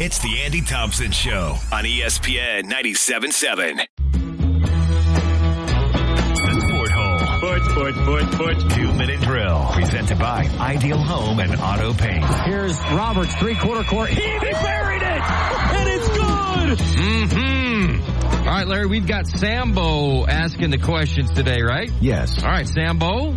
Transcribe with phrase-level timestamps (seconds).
[0.00, 3.84] It's the Andy Thompson Show on ESPN 97.7.
[6.32, 7.18] The Sport Hole.
[7.36, 8.74] Sports, sports, sports, sports.
[8.74, 9.68] Two minute drill.
[9.72, 12.24] Presented by Ideal Home and Auto Paint.
[12.46, 14.08] Here's Roberts, three quarter court.
[14.08, 15.22] He buried it!
[15.22, 16.78] And it's good!
[16.96, 18.48] Mm-hmm.
[18.48, 21.92] All right, Larry, we've got Sambo asking the questions today, right?
[22.00, 22.42] Yes.
[22.42, 23.32] All right, Sambo.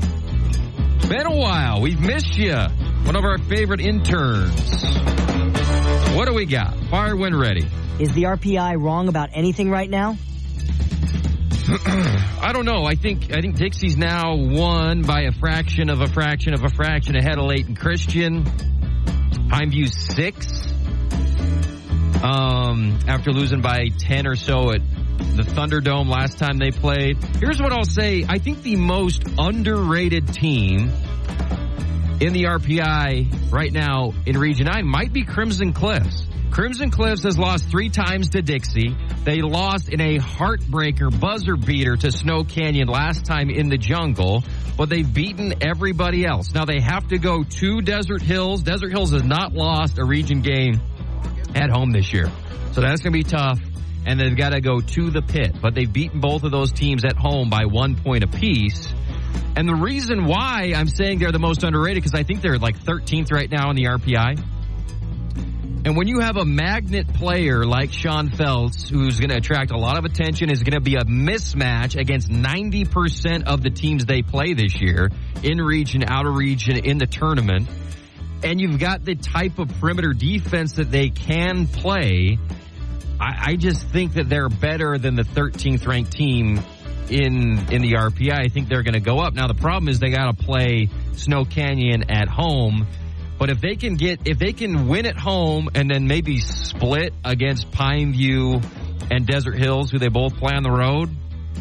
[1.10, 1.82] Been a while.
[1.82, 2.56] We've missed you.
[2.56, 5.23] One of our favorite interns.
[6.14, 6.78] What do we got?
[6.92, 7.66] Fire when ready.
[8.00, 10.18] Is the RPI wrong about anything right now?
[11.86, 12.86] I don't know.
[12.86, 16.70] I think I think Dixie's now won by a fraction of a fraction of a
[16.70, 18.44] fraction ahead of Layton Christian.
[18.44, 20.72] Pineview six.
[22.24, 24.82] Um, after losing by ten or so at
[25.18, 27.24] the Thunderdome last time they played.
[27.40, 28.24] Here's what I'll say.
[28.30, 30.92] I think the most underrated team
[32.20, 36.28] in the RPI right now in Region 9 might be Crimson Cliffs.
[36.52, 38.96] Crimson Cliffs has lost three times to Dixie.
[39.24, 44.44] They lost in a heartbreaker buzzer beater to Snow Canyon last time in the jungle,
[44.78, 46.54] but they've beaten everybody else.
[46.54, 48.62] Now they have to go to Desert Hills.
[48.62, 50.80] Desert Hills has not lost a region game
[51.56, 52.32] at home this year.
[52.74, 53.60] So that's going to be tough.
[54.06, 57.06] And they've got to go to the pit, but they've beaten both of those teams
[57.06, 58.94] at home by one point apiece.
[59.56, 62.80] And the reason why I'm saying they're the most underrated because I think they're like
[62.80, 64.44] 13th right now in the RPI.
[65.86, 69.78] And when you have a magnet player like Sean Feltz, who's going to attract a
[69.78, 74.22] lot of attention, is going to be a mismatch against 90% of the teams they
[74.22, 75.10] play this year
[75.44, 77.68] in region, out of region, in the tournament.
[78.44, 82.38] And you've got the type of perimeter defense that they can play.
[83.20, 86.62] I, I just think that they're better than the 13th ranked team
[87.10, 88.34] in in the RPI.
[88.34, 89.34] I think they're going to go up.
[89.34, 92.88] Now the problem is they got to play Snow Canyon at home.
[93.40, 97.14] But if they can get if they can win at home and then maybe split
[97.26, 98.62] against Pine View
[99.12, 101.10] and Desert Hills, who they both play on the road,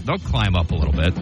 [0.04, 1.16] they'll climb up a little bit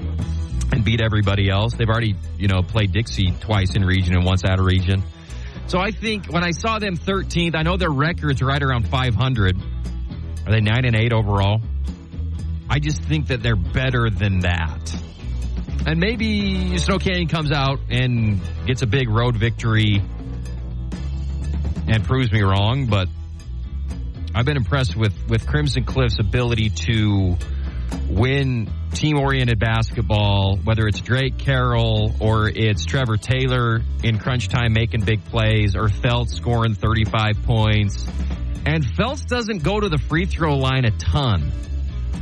[0.72, 1.74] and beat everybody else.
[1.74, 5.02] They've already you know played Dixie twice in region and once out of region.
[5.66, 9.56] So I think when I saw them 13th, I know their record's right around 500.
[10.46, 11.60] Are they nine and eight overall?
[12.70, 14.94] I just think that they're better than that.
[15.86, 20.00] And maybe Snow Canyon comes out and gets a big road victory
[21.88, 23.08] and proves me wrong, but
[24.36, 27.36] I've been impressed with, with Crimson Cliff's ability to
[28.08, 34.74] win team oriented basketball, whether it's Drake Carroll or it's Trevor Taylor in crunch time
[34.74, 38.06] making big plays or Feltz scoring 35 points.
[38.64, 41.50] And Feltz doesn't go to the free throw line a ton.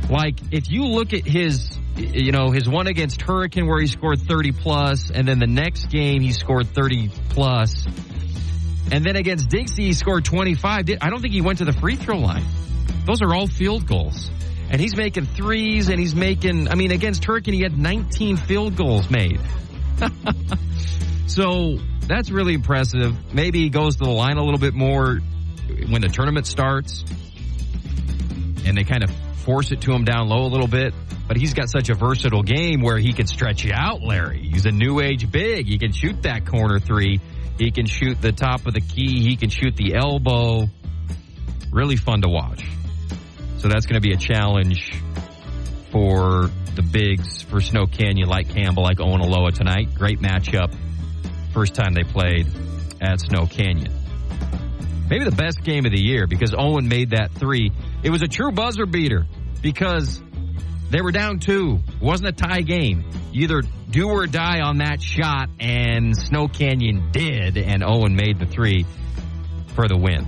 [0.09, 4.19] Like, if you look at his, you know, his one against Hurricane where he scored
[4.21, 7.85] 30 plus, and then the next game he scored 30 plus,
[8.91, 10.89] and then against Dixie he scored 25.
[11.01, 12.45] I don't think he went to the free throw line.
[13.05, 14.31] Those are all field goals.
[14.71, 18.75] And he's making threes and he's making, I mean, against Hurricane he had 19 field
[18.75, 19.39] goals made.
[21.27, 21.77] so
[22.07, 23.33] that's really impressive.
[23.33, 25.19] Maybe he goes to the line a little bit more
[25.89, 27.03] when the tournament starts
[28.65, 30.93] and they kind of force it to him down low a little bit.
[31.27, 34.49] But he's got such a versatile game where he can stretch you out, Larry.
[34.51, 35.67] He's a new age big.
[35.67, 37.19] He can shoot that corner three.
[37.57, 39.21] He can shoot the top of the key.
[39.21, 40.67] He can shoot the elbow.
[41.71, 42.65] Really fun to watch.
[43.57, 44.93] So that's going to be a challenge
[45.91, 49.93] for the bigs for Snow Canyon, like Campbell, like Owen Aloha tonight.
[49.95, 50.73] Great matchup.
[51.53, 52.47] First time they played
[53.01, 53.91] at Snow Canyon.
[55.09, 57.71] Maybe the best game of the year because Owen made that three.
[58.03, 59.25] It was a true buzzer beater
[59.61, 60.21] because
[60.89, 61.79] they were down two.
[61.95, 63.09] It wasn't a tie game.
[63.31, 68.39] You either do or die on that shot, and Snow Canyon did, and Owen made
[68.39, 68.85] the three
[69.75, 70.27] for the win.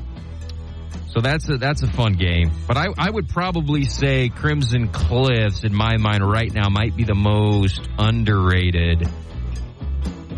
[1.13, 2.51] So that's a, that's a fun game.
[2.67, 7.03] But I, I would probably say Crimson Cliffs, in my mind right now, might be
[7.03, 9.07] the most underrated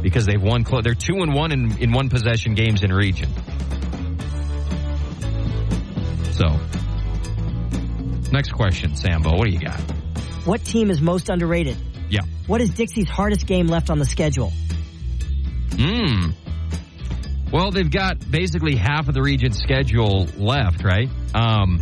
[0.01, 0.65] because they've won.
[0.81, 3.29] They're two and one in, in one possession games in region.
[6.33, 6.59] So,
[8.31, 9.35] next question, Sambo.
[9.37, 9.79] What do you got?
[10.45, 11.77] What team is most underrated?
[12.09, 12.21] Yeah.
[12.47, 14.51] What is Dixie's hardest game left on the schedule?
[15.75, 16.31] Hmm.
[17.51, 21.07] Well, they've got basically half of the region's schedule left, right?
[21.35, 21.81] Um,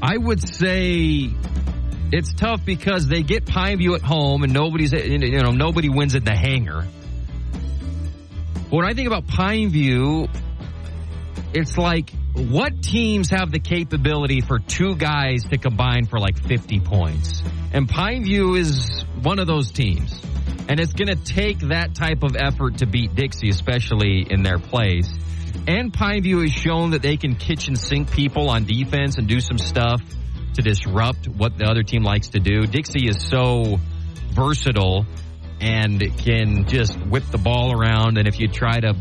[0.00, 1.28] I would say
[2.12, 6.24] it's tough because they get Pineview at home and nobody's you know nobody wins at
[6.24, 6.82] the hangar.
[8.70, 10.28] When I think about Pineview,
[11.52, 16.80] it's like what teams have the capability for two guys to combine for like 50
[16.80, 17.42] points?
[17.72, 20.20] And Pineview is one of those teams.
[20.68, 24.58] And it's going to take that type of effort to beat Dixie, especially in their
[24.58, 25.12] place.
[25.66, 29.58] And Pineview has shown that they can kitchen sink people on defense and do some
[29.58, 30.00] stuff
[30.54, 32.66] to disrupt what the other team likes to do.
[32.66, 33.78] Dixie is so
[34.32, 35.06] versatile
[35.60, 38.18] and can just whip the ball around.
[38.18, 38.94] And if you try to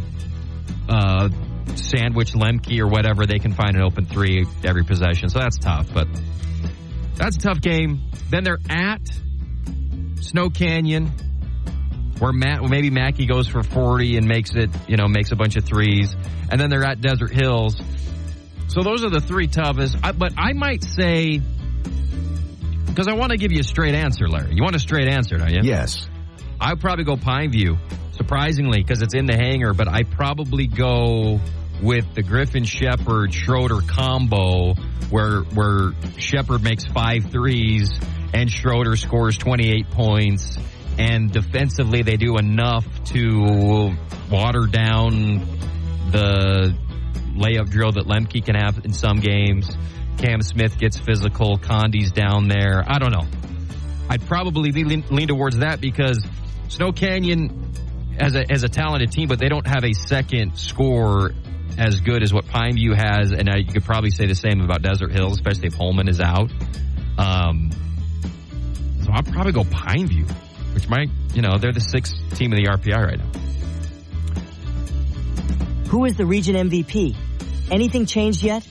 [0.90, 1.30] uh,
[1.76, 5.30] sandwich Lemke or whatever, they can find an open three every possession.
[5.30, 6.08] So that's tough, but
[7.16, 8.02] that's a tough game.
[8.30, 9.02] Then they're at
[10.22, 11.08] Snow Canyon,
[12.20, 15.56] where Matt, maybe Mackey goes for 40 and makes it, you know, makes a bunch
[15.56, 16.16] of threes.
[16.52, 17.76] And then they're at Desert Hills.
[18.68, 19.98] So those are the three toughest.
[20.04, 21.42] I, but I might say,
[22.86, 24.54] because I want to give you a straight answer, Larry.
[24.54, 25.62] You want a straight answer, don't you?
[25.64, 26.08] Yes.
[26.62, 27.80] I'd probably go Pineview,
[28.12, 31.40] surprisingly, because it's in the hangar, but I probably go
[31.82, 34.74] with the Griffin Shepard Schroeder combo
[35.10, 37.92] where where Shepard makes five threes
[38.34, 40.58] and Schroeder scores 28 points
[40.98, 43.96] and defensively they do enough to
[44.30, 45.40] water down
[46.12, 46.76] the
[47.36, 49.70] layup drill that Lemke can have in some games.
[50.18, 52.84] Cam Smith gets physical, Condi's down there.
[52.86, 53.26] I don't know.
[54.10, 56.20] I'd probably lean, lean towards that because
[56.68, 57.74] Snow Canyon
[58.20, 61.32] as a as a talented team, but they don't have a second score
[61.78, 64.82] as good as what Pineview has, and I, you could probably say the same about
[64.82, 66.52] Desert Hills, especially if Holman is out.
[67.18, 67.72] Um,
[69.04, 70.30] so I'll probably go Pineview,
[70.74, 73.40] which might, you know, they're the sixth team in the RPI right now.
[75.90, 77.16] Who is the region MVP?
[77.72, 78.68] Anything changed yet?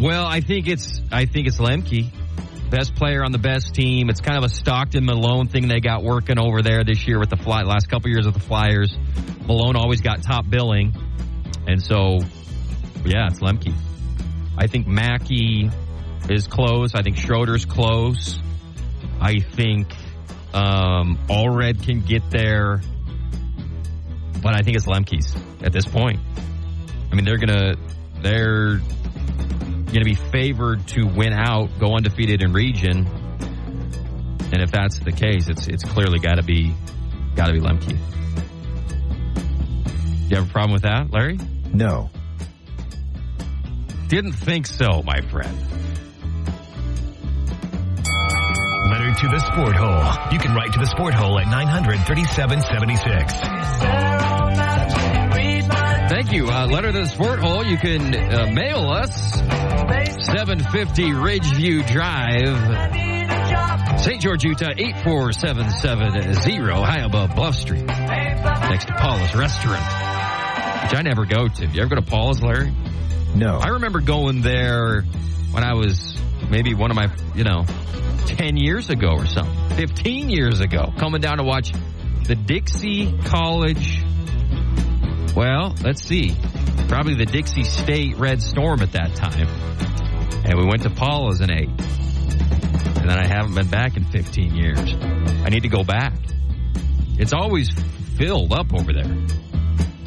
[0.00, 2.10] Well, I think it's I think it's Lemke,
[2.70, 4.10] best player on the best team.
[4.10, 7.30] It's kind of a Stockton Malone thing they got working over there this year with
[7.30, 7.62] the fly.
[7.62, 8.96] Last couple years with the Flyers,
[9.46, 10.92] Malone always got top billing.
[11.68, 12.20] And so,
[13.04, 13.74] yeah, it's Lemke.
[14.56, 15.70] I think Mackey
[16.30, 16.94] is close.
[16.94, 18.40] I think Schroeder's close.
[19.20, 19.94] I think
[20.54, 22.80] um, Allred can get there.
[24.42, 26.20] But I think it's Lemke's at this point.
[27.12, 27.74] I mean, they're gonna
[28.22, 33.06] they're gonna be favored to win out, go undefeated in region.
[34.52, 36.72] And if that's the case, it's it's clearly got to be
[37.34, 37.98] got to be Lemke.
[40.30, 41.38] You have a problem with that, Larry?
[41.72, 42.10] No.
[44.08, 45.56] Didn't think so, my friend.
[48.90, 50.32] Letter to the Sport Hole.
[50.32, 53.34] You can write to the Sport Hole at 900 3776.
[56.10, 56.48] Thank you.
[56.48, 57.64] Uh, letter to the Sport Hole.
[57.64, 59.12] You can uh, mail us
[60.28, 62.58] 750 Ridgeview Drive,
[64.00, 64.20] St.
[64.20, 69.82] George, Utah 84770, high above Bluff Street, next to Paula's Restaurant,
[70.88, 71.66] which I never go to.
[71.66, 72.72] You ever go to Paul's, Larry?
[73.34, 73.58] No.
[73.58, 75.02] I remember going there
[75.50, 76.18] when I was
[76.48, 77.66] maybe one of my, you know,
[78.26, 81.72] 10 years ago or something, 15 years ago, coming down to watch
[82.24, 84.02] the Dixie College.
[85.36, 86.34] Well, let's see.
[86.88, 89.46] Probably the Dixie State Red Storm at that time.
[90.46, 91.68] And we went to Paula's and ate.
[91.68, 94.94] And then I haven't been back in 15 years.
[95.44, 96.14] I need to go back.
[97.18, 97.68] It's always
[98.16, 99.26] filled up over there.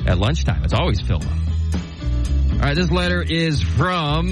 [0.05, 1.31] At lunchtime, it's always filled up.
[1.31, 4.31] All right, this letter is from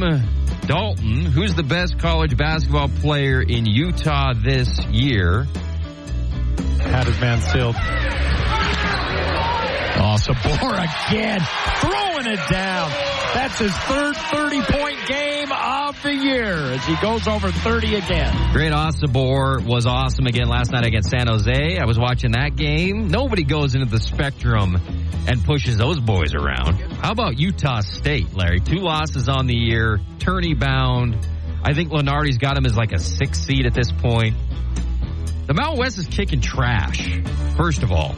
[0.65, 1.25] Dalton.
[1.25, 5.47] Who's the best college basketball player in Utah this year?
[6.79, 7.75] Had his man sealed.
[10.01, 11.41] Oh, Sabor again,
[11.81, 13.18] throwing it down.
[13.33, 18.51] That's his third 30 point game of the year as he goes over 30 again.
[18.53, 21.77] Great Osobor was awesome again last night against San Jose.
[21.77, 23.07] I was watching that game.
[23.09, 24.77] Nobody goes into the spectrum
[25.27, 26.79] and pushes those boys around.
[27.01, 28.61] How about Utah State, Larry?
[28.61, 31.15] Two losses on the year, tourney bound.
[31.63, 34.35] I think Lunardi's got him as like a six seed at this point.
[35.45, 37.21] The Mountain West is kicking trash,
[37.57, 38.15] first of all.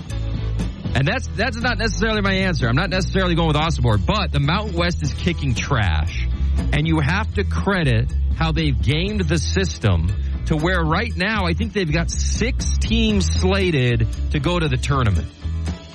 [0.93, 2.67] And that's that's not necessarily my answer.
[2.67, 6.27] I'm not necessarily going with Osobor, but the Mountain West is kicking trash.
[6.73, 10.11] And you have to credit how they've gamed the system
[10.47, 14.77] to where right now I think they've got six teams slated to go to the
[14.77, 15.27] tournament.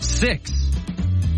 [0.00, 0.52] Six.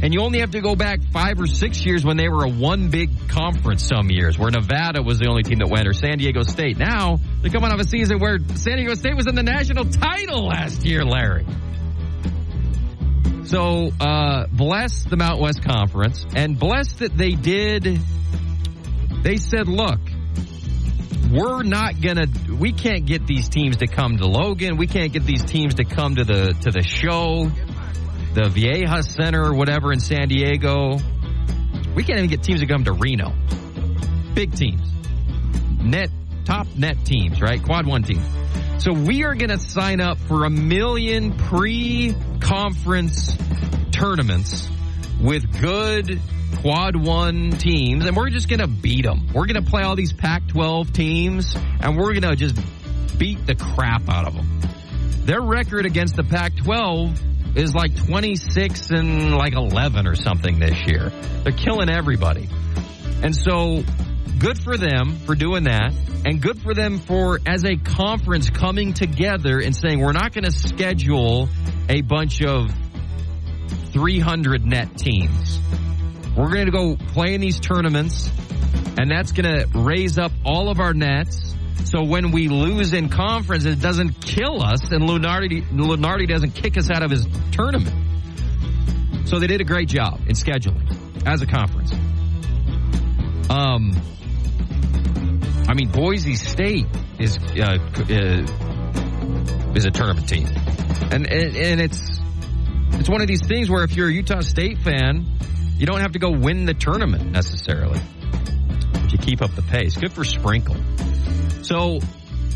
[0.01, 2.49] And you only have to go back five or six years when they were a
[2.49, 6.19] one big conference some years, where Nevada was the only team that went, or San
[6.19, 6.79] Diego State.
[6.79, 10.47] Now, they're coming off a season where San Diego State was in the national title
[10.47, 11.45] last year, Larry.
[13.49, 17.99] So, uh, bless the Mount West Conference and bless that they did.
[19.23, 20.01] They said, look,
[21.33, 22.27] we're not gonna,
[22.59, 24.77] we can't get these teams to come to Logan.
[24.77, 27.51] We can't get these teams to come to the, to the show,
[28.35, 30.99] the Vieja Center or whatever in San Diego.
[31.95, 33.33] We can't even get teams to come to Reno.
[34.35, 34.87] Big teams.
[35.81, 36.11] Net,
[36.49, 37.63] top net teams, right?
[37.63, 38.25] Quad one teams.
[38.83, 43.37] So we are going to sign up for a million pre-conference
[43.93, 44.67] tournaments
[45.21, 46.19] with good
[46.63, 49.27] quad one teams, and we're just going to beat them.
[49.35, 52.57] We're going to play all these Pac 12 teams, and we're going to just
[53.19, 54.49] beat the crap out of them.
[55.27, 60.87] Their record against the Pac 12 is like 26 and like 11 or something this
[60.87, 61.13] year.
[61.43, 62.49] They're killing everybody.
[63.23, 63.83] And so,
[64.39, 65.93] good for them for doing that,
[66.25, 70.45] and good for them for, as a conference, coming together and saying, we're not going
[70.45, 71.49] to schedule
[71.89, 72.71] a bunch of
[73.93, 75.59] 300 net teams.
[76.37, 78.31] We're going to go play in these tournaments,
[78.97, 81.55] and that's going to raise up all of our nets.
[81.85, 86.77] So when we lose in conference, it doesn't kill us, and Lunardi, Lunardi doesn't kick
[86.77, 87.95] us out of his tournament.
[89.27, 91.93] So they did a great job in scheduling as a conference.
[93.51, 94.01] Um,
[95.69, 96.87] I mean, Boise State
[97.19, 97.77] is uh,
[98.11, 98.47] uh,
[99.75, 100.47] is a tournament team,
[101.13, 102.19] and, and and it's
[102.93, 105.27] it's one of these things where if you're a Utah State fan,
[105.77, 108.01] you don't have to go win the tournament necessarily.
[109.11, 109.95] You keep up the pace.
[109.95, 110.77] Good for Sprinkle.
[111.63, 112.01] So,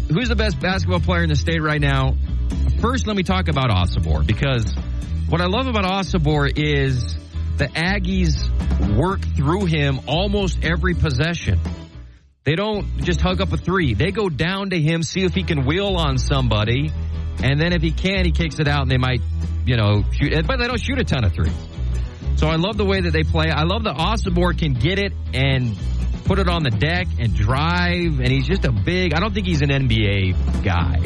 [0.09, 2.17] who's the best basketball player in the state right now?
[2.81, 4.75] First, let me talk about Osobor because
[5.29, 7.15] what I love about Osobor is
[7.59, 8.49] the Aggies
[8.97, 11.61] work through him almost every possession.
[12.45, 13.95] They don't just hug up a three.
[13.95, 16.91] They go down to him, see if he can wheel on somebody,
[17.43, 19.21] and then if he can, he kicks it out, and they might,
[19.65, 20.47] you know, shoot.
[20.47, 21.53] But they don't shoot a ton of threes.
[22.37, 23.51] So I love the way that they play.
[23.51, 25.77] I love that Osobor can get it and
[26.25, 29.15] put it on the deck and drive, and he's just a big.
[29.15, 30.99] I don't think he's an NBA guy.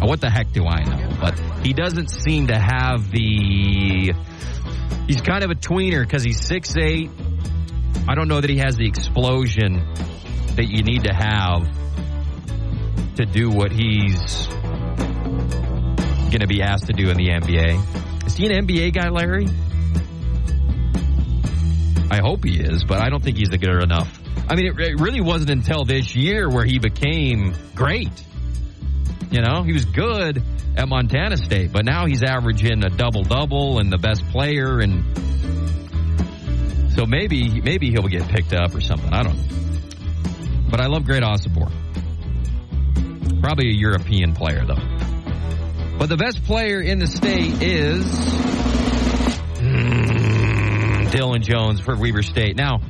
[0.00, 1.16] Uh, what the heck do I know?
[1.20, 4.14] But he doesn't seem to have the.
[5.08, 7.10] He's kind of a tweener because he's six eight.
[8.08, 9.84] I don't know that he has the explosion
[10.56, 11.68] that you need to have
[13.16, 14.46] to do what he's
[16.30, 18.26] going to be asked to do in the NBA.
[18.26, 19.46] Is he an NBA guy, Larry?
[22.10, 24.20] I hope he is, but I don't think he's good enough.
[24.48, 28.10] I mean, it, it really wasn't until this year where he became great.
[29.30, 30.42] You know, he was good
[30.76, 35.04] at Montana State, but now he's averaging a double double and the best player, and
[36.94, 39.12] so maybe maybe he'll get picked up or something.
[39.12, 39.69] I don't know.
[40.70, 41.70] But I love Great Osobor.
[43.40, 45.00] Probably a European player though.
[45.98, 48.04] But the best player in the state is
[49.58, 52.56] mm, Dylan Jones for Weber State.
[52.56, 52.80] Now,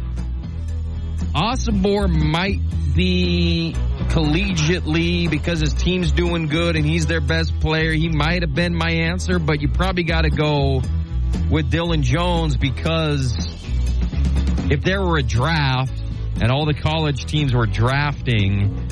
[1.34, 2.60] Osobor might
[2.94, 3.74] be
[4.08, 7.92] collegiately because his team's doing good and he's their best player.
[7.92, 10.82] He might have been my answer, but you probably got to go
[11.50, 13.34] with Dylan Jones because
[14.70, 15.99] if there were a draft
[16.40, 18.88] and all the college teams were drafting,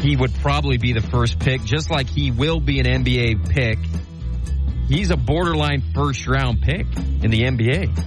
[0.00, 3.78] he would probably be the first pick, just like he will be an NBA pick.
[4.88, 6.86] He's a borderline first round pick
[7.22, 8.06] in the NBA.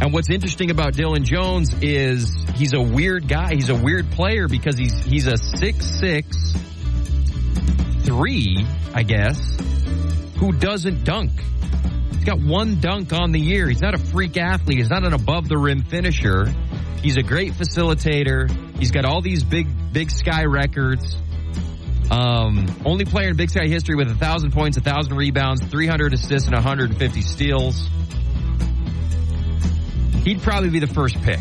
[0.00, 3.54] And what's interesting about Dylan Jones is he's a weird guy.
[3.54, 6.54] He's a weird player because he's he's a six six
[8.02, 9.38] three, I guess,
[10.38, 11.32] who doesn't dunk.
[12.12, 13.68] He's got one dunk on the year.
[13.68, 14.78] He's not a freak athlete.
[14.78, 16.46] He's not an above the rim finisher.
[17.04, 18.50] He's a great facilitator.
[18.78, 21.14] He's got all these big Big Sky records.
[22.10, 26.14] Um, only player in Big Sky history with a thousand points, a thousand rebounds, 300
[26.14, 27.90] assists, and 150 steals.
[30.24, 31.40] He'd probably be the first pick.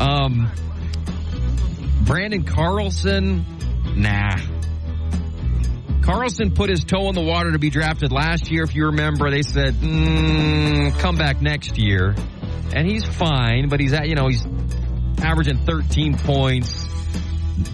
[0.00, 0.50] Um,
[2.02, 3.46] Branden Carlson,
[3.94, 4.40] nah.
[6.02, 8.64] Carlson put his toe in the water to be drafted last year.
[8.64, 12.16] If you remember, they said, mm, "Come back next year,"
[12.72, 13.68] and he's fine.
[13.68, 14.44] But he's at, you know, he's
[15.18, 16.86] averaging 13 points,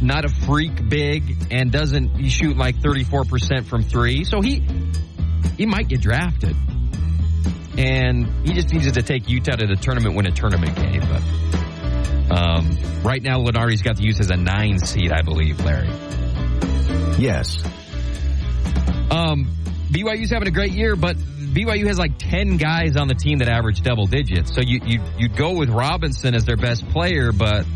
[0.00, 4.24] not a freak big, and doesn't he shoot like 34 percent from three?
[4.24, 4.62] So he
[5.56, 6.56] he might get drafted
[7.78, 11.00] and he just needs to take Utah to the tournament, win a tournament game.
[11.00, 15.88] But um, right now, Lunardi's got the Utes as a nine seed, I believe, Larry.
[17.18, 17.62] Yes.
[19.10, 19.48] Um,
[19.90, 23.48] BYU's having a great year, but BYU has like ten guys on the team that
[23.48, 24.54] average double digits.
[24.54, 27.66] So you you you'd go with Robinson as their best player, but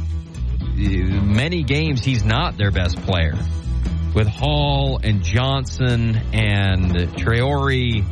[0.74, 3.34] many games he's not their best player.
[4.14, 8.04] With Hall and Johnson and Traore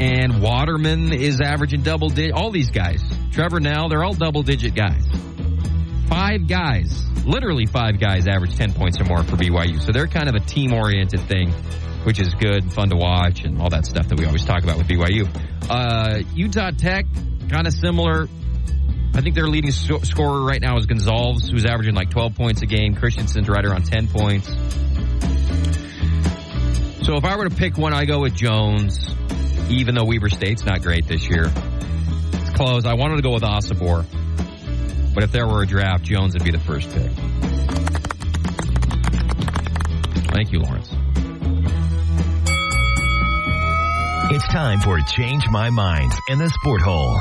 [0.00, 2.10] and Waterman is averaging double.
[2.34, 3.02] All these guys,
[3.32, 5.04] Trevor now, they're all double digit guys.
[6.08, 9.80] Five guys, literally five guys, average ten points or more for BYU.
[9.80, 11.52] So they're kind of a team oriented thing,
[12.04, 14.62] which is good, and fun to watch, and all that stuff that we always talk
[14.62, 15.28] about with BYU.
[15.68, 17.06] Uh, Utah Tech,
[17.48, 18.28] kind of similar.
[19.14, 22.66] I think their leading scorer right now is Gonzalez, who's averaging like 12 points a
[22.66, 22.94] game.
[22.94, 24.48] Christensen's right around 10 points.
[27.06, 29.14] So if I were to pick one, I go with Jones
[29.68, 31.50] even though Weber State's not great this year.
[32.32, 32.84] It's close.
[32.84, 34.04] I wanted to go with Osobor.
[35.14, 37.10] But if there were a draft, Jones would be the first pick.
[40.32, 40.93] Thank you, Lawrence.
[44.30, 47.20] It's time for Change My Mind in the Sport Hole.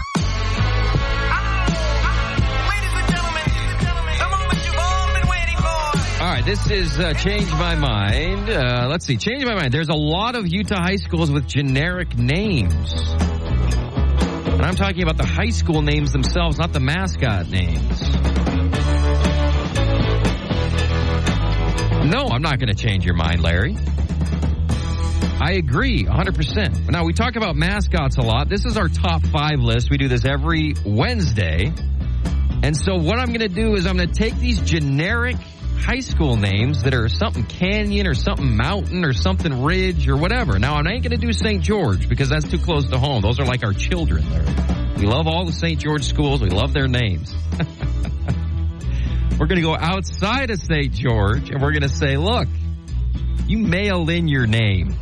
[6.22, 8.50] All right, this is uh, Change My Mind.
[8.50, 9.74] Uh, let's see, Change My Mind.
[9.74, 12.94] There's a lot of Utah high schools with generic names.
[12.94, 18.02] And I'm talking about the high school names themselves, not the mascot names.
[22.10, 23.76] No, I'm not going to change your mind, Larry.
[25.40, 26.90] I agree 100%.
[26.90, 28.50] Now, we talk about mascots a lot.
[28.50, 29.90] This is our top five list.
[29.90, 31.74] We do this every Wednesday.
[32.62, 35.36] And so, what I'm going to do is I'm going to take these generic
[35.84, 40.58] high school names that are something canyon or something mountain or something ridge or whatever.
[40.60, 41.62] Now, I ain't going to do St.
[41.62, 43.22] George because that's too close to home.
[43.22, 44.26] Those are like our children.
[44.98, 45.82] We love all the St.
[45.82, 46.42] George schools.
[46.42, 47.34] We love their names.
[49.38, 50.94] we're going to go outside of St.
[50.94, 52.48] George and we're going to say, look,
[53.46, 54.96] you mail in your name.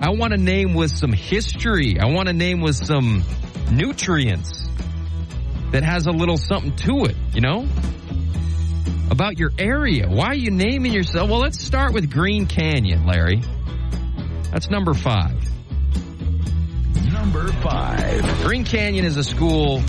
[0.00, 1.98] I want a name with some history.
[2.00, 3.24] I want a name with some
[3.70, 4.68] nutrients
[5.72, 7.68] that has a little something to it, you know?
[9.10, 10.08] About your area.
[10.08, 11.28] Why are you naming yourself?
[11.28, 13.42] Well, let's start with Green Canyon, Larry.
[14.50, 15.36] That's number five.
[17.12, 18.44] Number five.
[18.44, 19.82] Green Canyon is a school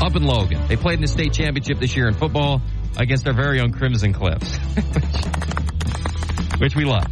[0.00, 0.66] up in Logan.
[0.68, 2.62] They played in the state championship this year in football
[2.96, 4.56] against our very own Crimson Cliffs,
[6.58, 7.09] which we love.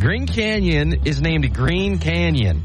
[0.00, 2.62] Green Canyon is named Green Canyon.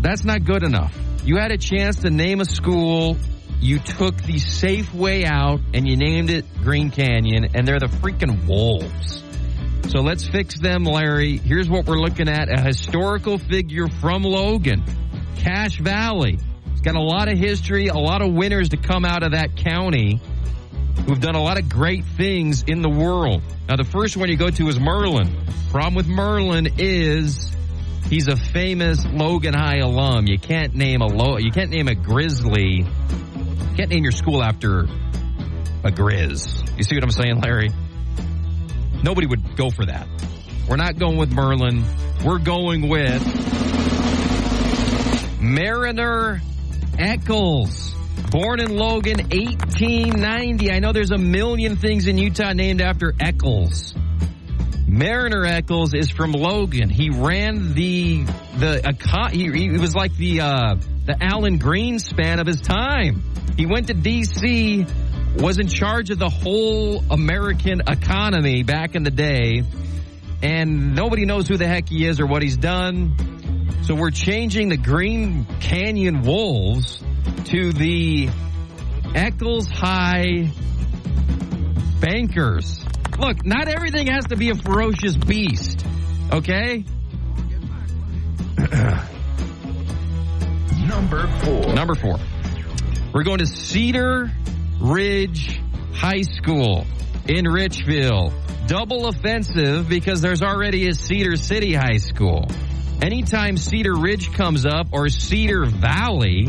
[0.00, 0.92] That's not good enough.
[1.24, 3.16] You had a chance to name a school.
[3.60, 7.86] You took the safe way out and you named it Green Canyon, and they're the
[7.86, 9.22] freaking Wolves.
[9.92, 11.36] So let's fix them, Larry.
[11.36, 14.82] Here's what we're looking at a historical figure from Logan,
[15.36, 16.40] Cache Valley.
[16.72, 19.56] It's got a lot of history, a lot of winners to come out of that
[19.56, 20.20] county
[21.06, 23.42] who've done a lot of great things in the world.
[23.68, 25.28] Now, the first one you go to is Merlin.
[25.70, 27.50] Problem with Merlin is
[28.08, 30.26] he's a famous Logan High alum.
[30.26, 32.84] You can't name a low, you can't name a Grizzly.
[32.84, 34.80] You can't name your school after
[35.82, 36.78] a Grizz.
[36.78, 37.70] You see what I'm saying, Larry?
[39.02, 40.06] Nobody would go for that.
[40.68, 41.84] We're not going with Merlin.
[42.24, 43.22] We're going with
[45.40, 46.40] Marriner
[46.98, 47.94] Eccles.
[48.34, 50.72] Born in Logan, 1890.
[50.72, 53.94] I know there's a million things in Utah named after Eccles.
[54.88, 56.90] Marriner Eccles is from Logan.
[56.90, 58.24] He ran the
[58.58, 60.74] the he, he was like the uh,
[61.06, 63.22] the Alan Greenspan of his time.
[63.56, 64.84] He went to D.C
[65.38, 69.62] was in charge of the whole American economy back in the day,
[70.42, 73.14] and nobody knows who the heck he is or what he's done.
[73.86, 77.04] So we're changing the Green Canyon Wolves
[77.44, 78.30] to the
[79.14, 80.50] Eccles High
[82.00, 82.82] Bankers.
[83.18, 85.84] Look, not everything has to be a ferocious beast,
[86.32, 86.82] okay?
[90.88, 91.74] Number four.
[91.74, 92.16] Number four.
[93.12, 94.32] We're going to Cedar
[94.80, 95.60] Ridge
[95.92, 96.86] High School
[97.28, 98.32] in Richfield.
[98.66, 102.48] Double offensive because there's already a Cedar City High School.
[103.02, 106.48] Anytime Cedar Ridge comes up or Cedar Valley,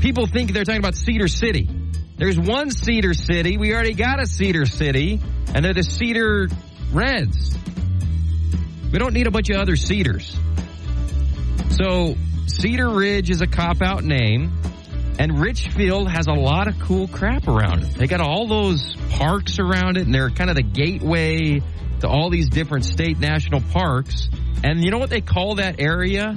[0.00, 1.68] people think they're talking about Cedar City.
[2.16, 3.58] There's one Cedar City.
[3.58, 5.20] We already got a Cedar City,
[5.54, 6.48] and they're the Cedar
[6.92, 7.56] Reds.
[8.92, 10.36] We don't need a bunch of other Cedars.
[11.70, 14.52] So, Cedar Ridge is a cop out name.
[15.20, 17.94] And Richfield has a lot of cool crap around it.
[17.94, 21.60] They got all those parks around it, and they're kind of the gateway
[22.00, 24.28] to all these different state national parks.
[24.64, 26.36] And you know what they call that area?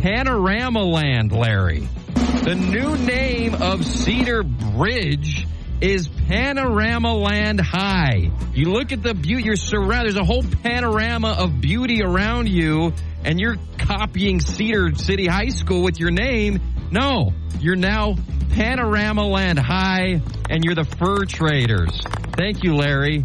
[0.00, 1.88] Panorama Land, Larry.
[2.14, 5.46] The new name of Cedar Bridge
[5.80, 8.30] is Panorama Land High.
[8.54, 12.92] You look at the beauty, you're surrounded, there's a whole panorama of beauty around you,
[13.24, 16.60] and you're copying Cedar City High School with your name.
[16.90, 18.16] No, you're now
[18.50, 22.00] Panorama Land High, and you're the fur traders.
[22.36, 23.24] Thank you, Larry.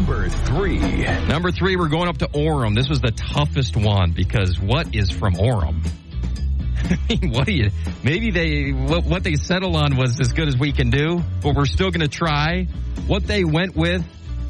[0.00, 0.78] Number three.
[1.28, 2.74] Number three, we're going up to Orem.
[2.74, 5.86] This was the toughest one because what is from Orem?
[7.34, 7.68] what do you?
[8.02, 11.54] Maybe they what, what they settled on was as good as we can do, but
[11.54, 12.64] we're still going to try.
[13.06, 14.02] What they went with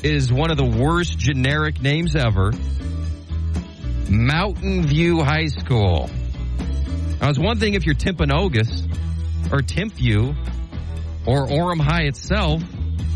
[0.04, 2.52] is one of the worst generic names ever.
[4.08, 6.08] Mountain View High School.
[7.20, 8.86] Now, it's one thing if you're Timpanogos
[9.52, 10.36] or Timpview
[11.26, 12.62] or Orem High itself,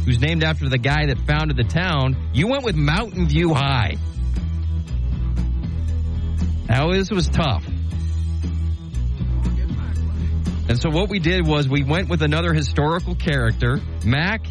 [0.05, 2.17] who's named after the guy that founded the town.
[2.33, 3.97] You went with Mountain View High.
[6.69, 7.65] Now this was tough.
[10.67, 14.47] And so what we did was we went with another historical character, Mac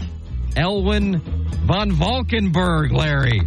[0.56, 1.20] Elwyn
[1.66, 3.42] von Valkenburg, Larry.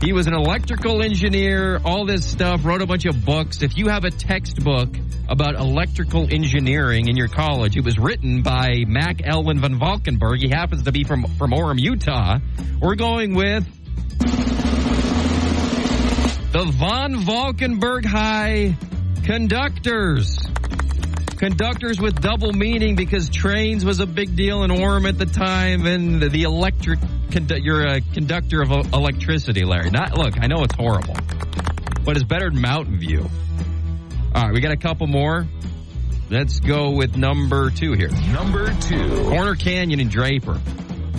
[0.00, 3.62] He was an electrical engineer, all this stuff, wrote a bunch of books.
[3.62, 4.90] If you have a textbook
[5.28, 10.40] about electrical engineering in your college, it was written by Mac Elwyn von Valkenburg.
[10.40, 12.38] He happens to be from, from Orem, Utah.
[12.80, 13.64] We're going with
[16.52, 18.76] the Von Valkenburg High
[19.24, 20.38] Conductors.
[21.36, 25.84] Conductors with double meaning because trains was a big deal in Orem at the time,
[25.84, 29.90] and the electric condu- you're a conductor of electricity, Larry.
[29.90, 31.16] Not look, I know it's horrible,
[32.04, 33.28] but it's better than Mountain View.
[34.36, 35.46] All right, we got a couple more.
[36.28, 38.10] Let's go with number two here.
[38.10, 39.24] Number two.
[39.30, 40.60] Corner Canyon in Draper.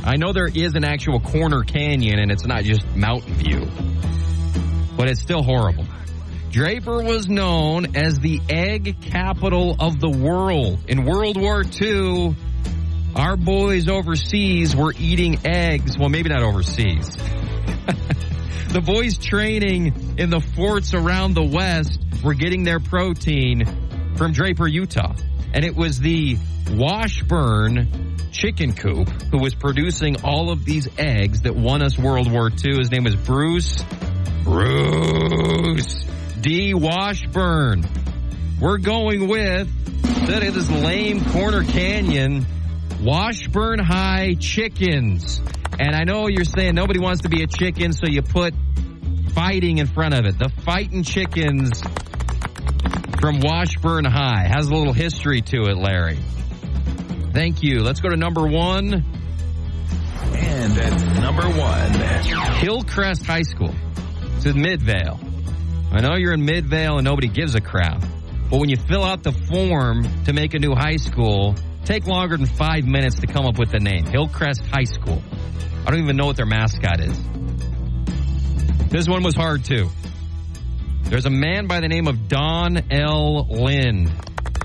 [0.04, 3.68] I know there is an actual Corner Canyon, and it's not just Mountain View,
[4.96, 5.88] but it's still horrible.
[6.52, 10.78] Draper was known as the egg capital of the world.
[10.88, 12.36] In World War II,
[13.16, 15.98] our boys overseas were eating eggs.
[15.98, 17.18] Well, maybe not overseas.
[18.70, 23.66] the boys training in the forts around the West were getting their protein
[24.16, 25.16] from Draper, Utah.
[25.54, 26.38] And it was the
[26.72, 32.50] Washburn chicken coop who was producing all of these eggs that won us World War
[32.50, 32.78] II.
[32.78, 33.84] His name was Bruce.
[34.44, 36.06] Bruce
[36.42, 36.74] D.
[36.74, 37.84] Washburn.
[38.60, 39.68] We're going with
[40.28, 42.46] that is this lame corner canyon
[43.02, 45.42] Washburn High chickens.
[45.80, 48.54] And I know you're saying nobody wants to be a chicken, so you put
[49.34, 50.40] fighting in front of it.
[50.40, 51.82] The fighting chickens
[53.20, 56.18] from Washburn High has a little history to it, Larry.
[57.34, 57.82] Thank you.
[57.82, 59.06] Let's go to number one.
[60.34, 61.92] And at number one,
[62.60, 63.76] Hillcrest High School.
[64.38, 65.20] It's in Midvale.
[65.92, 68.02] I know you're in Midvale and nobody gives a crap.
[68.50, 71.56] But when you fill out the form to make a new high school,
[71.88, 74.06] take longer than five minutes to come up with the name.
[74.06, 75.24] Hillcrest High School.
[75.86, 77.18] I don't even know what their mascot is.
[78.90, 79.90] This one was hard too.
[81.04, 83.48] There's a man by the name of Don L.
[83.50, 84.12] Lind,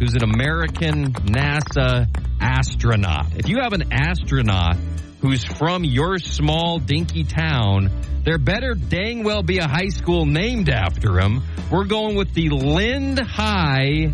[0.01, 2.09] who's an American NASA
[2.41, 3.37] astronaut.
[3.37, 4.77] If you have an astronaut
[5.21, 7.89] who's from your small dinky town,
[8.25, 11.45] there better dang well be a high school named after him.
[11.71, 14.13] We're going with the Lind High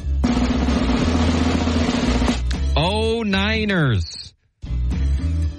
[3.31, 4.35] Niners.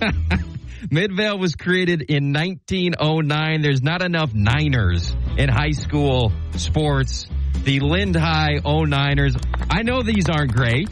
[0.92, 3.62] Midvale was created in 1909.
[3.62, 7.28] There's not enough Niners in high school sports.
[7.64, 9.36] The Lind High Oh Niners.
[9.70, 10.90] I know these aren't great.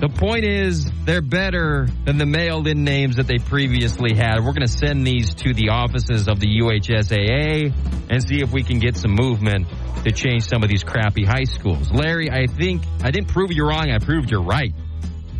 [0.00, 4.36] The point is, they're better than the mailed in names that they previously had.
[4.36, 7.74] We're going to send these to the offices of the UHSAA
[8.08, 9.66] and see if we can get some movement
[10.04, 11.90] to change some of these crappy high schools.
[11.92, 13.90] Larry, I think I didn't prove you wrong.
[13.90, 14.74] I proved you're right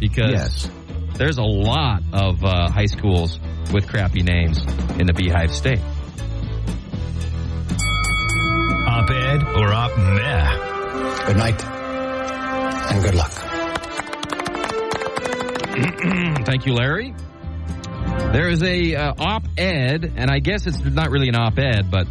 [0.03, 0.69] because Yes.
[1.17, 3.38] there's a lot of uh, high schools
[3.73, 4.59] with crappy names
[4.99, 5.79] in the Beehive State.
[8.85, 10.57] op-ed or op meh.
[11.27, 11.65] Good night.
[11.65, 13.31] And good luck.
[16.47, 17.15] Thank you, Larry.
[18.33, 22.07] There is a uh, op-ed, and I guess it's not really an op-ed, but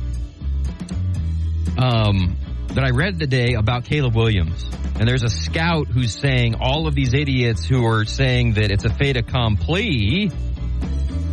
[1.78, 2.36] um,
[2.74, 4.64] that I read today about Caleb Williams.
[4.98, 8.86] And there's a scout who's saying all of these idiots who are saying that it's
[8.86, 10.32] a fait accompli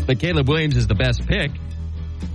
[0.07, 1.53] that Caleb Williams is the best pick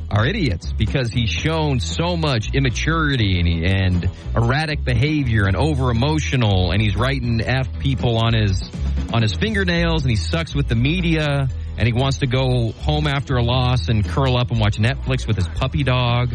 [0.09, 5.89] are idiots because he's shown so much immaturity and, he, and erratic behavior and over
[5.89, 8.69] emotional and he's writing f people on his
[9.11, 13.07] on his fingernails and he sucks with the media and he wants to go home
[13.07, 16.29] after a loss and curl up and watch Netflix with his puppy dog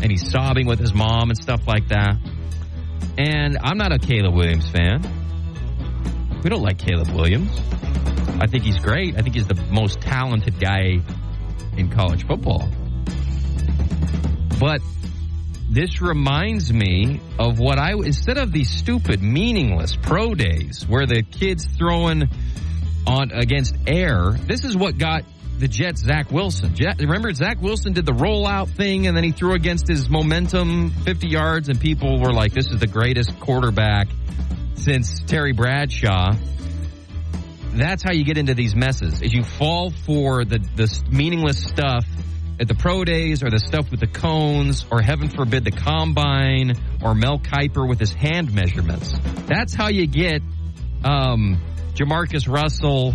[0.00, 2.16] and he's sobbing with his mom and stuff like that.
[3.18, 5.02] And I'm not a Caleb Williams fan.
[6.42, 7.60] We don't like Caleb Williams.
[8.40, 9.16] I think he's great.
[9.16, 11.00] I think he's the most talented guy
[11.76, 12.68] in college football.
[14.58, 14.80] But
[15.70, 21.22] this reminds me of what I instead of these stupid, meaningless pro days where the
[21.22, 22.28] kids throwing
[23.06, 24.32] on against air.
[24.32, 25.24] This is what got
[25.62, 26.74] the Jets Zach Wilson.
[26.74, 30.90] Jet, remember Zach Wilson did the rollout thing and then he threw against his momentum
[30.90, 34.08] 50 yards and people were like, "This is the greatest quarterback
[34.74, 36.34] since Terry Bradshaw."
[37.74, 39.22] That's how you get into these messes.
[39.22, 42.04] Is you fall for the the meaningless stuff
[42.58, 46.74] at the pro days or the stuff with the cones or heaven forbid the combine
[47.04, 49.14] or Mel Kiper with his hand measurements.
[49.46, 50.42] That's how you get
[51.04, 51.60] um,
[51.94, 53.14] Jamarcus Russell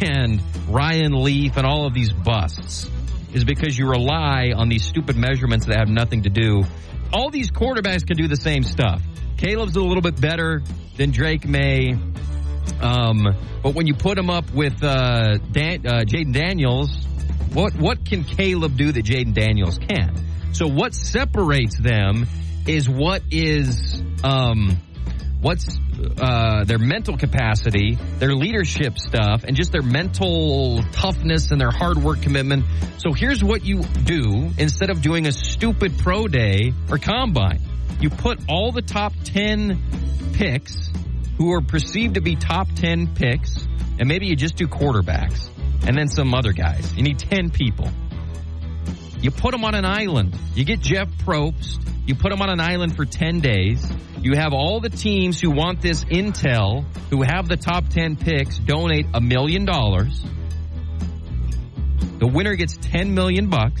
[0.00, 2.90] and Ryan Leaf and all of these busts
[3.32, 6.64] is because you rely on these stupid measurements that have nothing to do
[7.14, 9.00] all these quarterbacks can do the same stuff.
[9.36, 10.62] Caleb's a little bit better
[10.96, 11.94] than Drake Maye.
[12.80, 17.06] Um, but when you put him up with uh, Dan, uh, Jayden Daniels,
[17.52, 20.18] what what can Caleb do that Jayden Daniels can't?
[20.52, 22.26] So what separates them
[22.66, 24.78] is what is um,
[25.44, 25.78] what's
[26.18, 31.98] uh, their mental capacity, their leadership stuff, and just their mental toughness and their hard
[31.98, 32.64] work commitment.
[32.96, 37.60] So here's what you do instead of doing a stupid pro day or combine.
[38.00, 40.90] You put all the top 10 picks
[41.36, 43.66] who are perceived to be top 10 picks,
[43.98, 45.50] and maybe you just do quarterbacks
[45.86, 46.94] and then some other guys.
[46.96, 47.90] You need 10 people.
[49.24, 50.38] You put them on an island.
[50.54, 51.78] You get Jeff Probst.
[52.06, 53.82] You put them on an island for 10 days.
[54.20, 58.58] You have all the teams who want this intel, who have the top 10 picks,
[58.58, 60.22] donate a million dollars.
[62.18, 63.80] The winner gets 10 million bucks.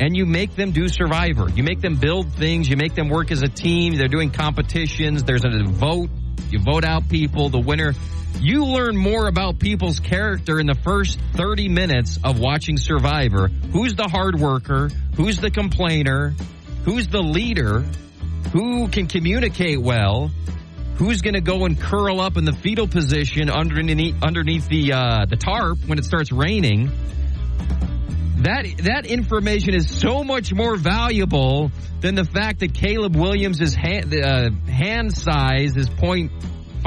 [0.00, 1.50] And you make them do Survivor.
[1.50, 2.66] You make them build things.
[2.66, 3.98] You make them work as a team.
[3.98, 5.22] They're doing competitions.
[5.24, 6.08] There's a vote.
[6.50, 7.50] You vote out people.
[7.50, 7.92] The winner.
[8.40, 13.48] You learn more about people's character in the first 30 minutes of watching Survivor.
[13.72, 14.90] Who's the hard worker?
[15.16, 16.34] Who's the complainer?
[16.84, 17.84] Who's the leader?
[18.52, 20.30] Who can communicate well?
[20.96, 25.26] Who's going to go and curl up in the fetal position underneath underneath the uh,
[25.26, 26.90] the tarp when it starts raining?
[28.42, 34.14] That that information is so much more valuable than the fact that Caleb Williams' hand,
[34.14, 35.88] uh, hand size is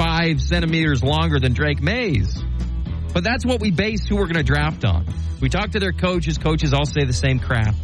[0.00, 2.42] 0.5 centimeters longer than Drake Maye's.
[3.12, 5.06] But that's what we base who we're going to draft on.
[5.40, 6.38] We talk to their coaches.
[6.38, 7.74] Coaches all say the same crap.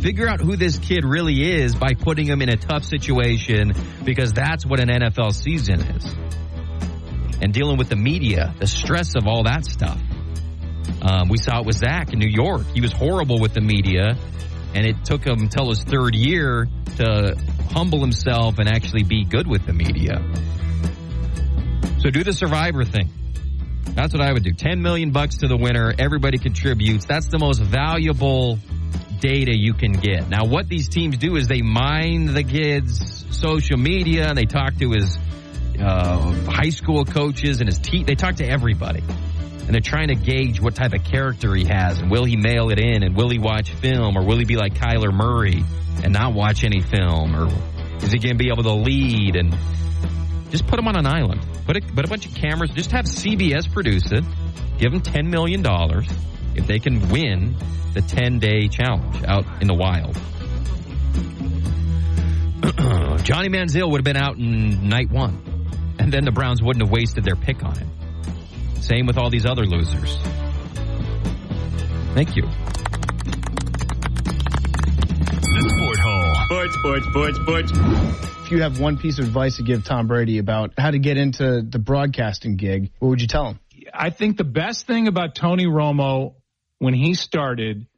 [0.00, 3.72] Figure out who this kid really is by putting him in a tough situation
[4.04, 6.14] because that's what an NFL season is.
[7.40, 10.00] And dealing with the media, the stress of all that stuff.
[11.02, 12.66] Um, we saw it with Zach in New York.
[12.74, 14.16] He was horrible with the media,
[14.74, 17.36] and it took him until his third year to
[17.70, 20.22] humble himself and actually be good with the media.
[22.06, 23.10] So do the survivor thing.
[23.96, 24.52] That's what I would do.
[24.52, 25.92] 10 million bucks to the winner.
[25.98, 27.04] Everybody contributes.
[27.04, 28.60] That's the most valuable
[29.18, 30.28] data you can get.
[30.28, 34.76] Now, what these teams do is they mine the kid's social media and they talk
[34.76, 35.18] to his
[35.80, 40.14] uh, high school coaches and his te- they talk to everybody and they're trying to
[40.14, 43.30] gauge what type of character he has and will he mail it in and will
[43.30, 45.64] he watch film or will he be like Kyler Murray
[46.04, 47.48] and not watch any film or
[47.96, 49.52] is he going to be able to lead and
[50.52, 53.04] just put him on an island put a, put a bunch of cameras just have
[53.04, 54.24] CBS produce it
[54.78, 56.08] give them 10 million dollars
[56.54, 57.56] if they can win
[57.94, 60.14] the 10 day challenge out in the wild
[63.24, 65.42] Johnny Manziel would have been out in night one
[65.98, 67.90] and then the Browns wouldn't have wasted their pick on him
[68.86, 70.16] same with all these other losers.
[72.14, 72.44] Thank you.
[76.46, 77.72] Sports, sports, sports, sports.
[78.44, 81.16] If you have one piece of advice to give Tom Brady about how to get
[81.16, 83.60] into the broadcasting gig, what would you tell him?
[83.92, 86.36] I think the best thing about Tony Romo
[86.78, 87.88] when he started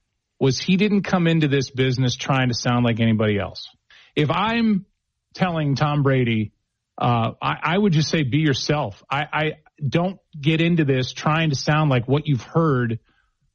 [0.40, 3.68] was he didn't come into this business trying to sound like anybody else.
[4.16, 4.86] If I'm
[5.34, 6.52] telling Tom Brady,
[6.96, 9.04] uh, I, I, would just say be yourself.
[9.10, 9.52] I, I
[9.86, 12.98] don't get into this trying to sound like what you've heard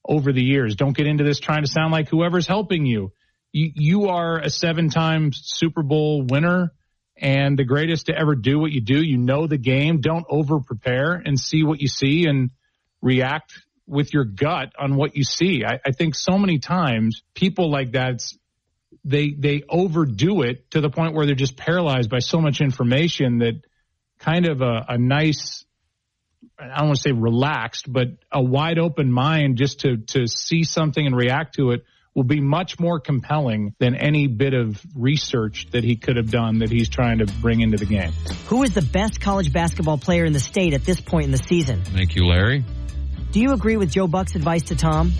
[0.07, 0.75] over the years.
[0.75, 3.11] Don't get into this trying to sound like whoever's helping you.
[3.53, 6.73] You, you are a seven time Super Bowl winner
[7.15, 8.99] and the greatest to ever do what you do.
[9.01, 10.01] You know the game.
[10.01, 12.49] Don't over prepare and see what you see and
[13.01, 13.53] react
[13.85, 15.63] with your gut on what you see.
[15.63, 18.23] I, I think so many times people like that,
[19.05, 23.37] they, they overdo it to the point where they're just paralyzed by so much information
[23.39, 23.61] that
[24.17, 25.63] kind of a, a nice
[26.57, 30.63] I don't want to say relaxed, but a wide open mind just to to see
[30.63, 31.83] something and react to it
[32.15, 36.59] will be much more compelling than any bit of research that he could have done
[36.59, 38.11] that he's trying to bring into the game.
[38.47, 41.37] Who is the best college basketball player in the state at this point in the
[41.37, 41.83] season?
[41.83, 42.63] Thank you, Larry.
[43.31, 45.11] Do you agree with Joe Buck's advice to Tom?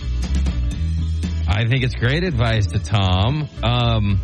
[1.48, 3.50] I think it's great advice to Tom.
[3.64, 4.22] Um,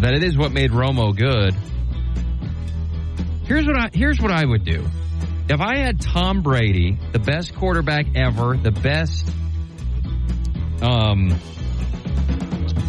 [0.00, 1.54] that it is what made Romo good.
[3.46, 4.84] Here's what I here's what I would do
[5.48, 9.30] if I had Tom Brady, the best quarterback ever, the best,
[10.82, 11.30] um,